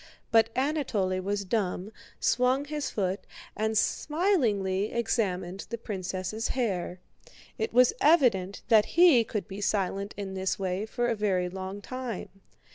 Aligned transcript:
But 0.31 0.49
Anatole 0.55 1.21
was 1.21 1.45
dumb, 1.45 1.91
swung 2.19 2.65
his 2.65 2.89
foot, 2.89 3.19
and 3.55 3.77
smilingly 3.77 4.91
examined 4.91 5.67
the 5.69 5.77
princess' 5.77 6.47
hair. 6.47 6.97
It 7.59 7.71
was 7.71 7.93
evident 8.01 8.63
that 8.67 8.85
he 8.97 9.23
could 9.23 9.47
be 9.47 9.61
silent 9.61 10.15
in 10.17 10.33
this 10.33 10.57
way 10.57 10.87
for 10.87 11.05
a 11.07 11.13
very 11.15 11.49
long 11.49 11.81
time. 11.81 12.29